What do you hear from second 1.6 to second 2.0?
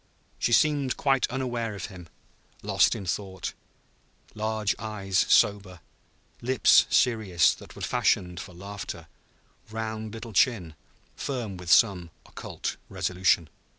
of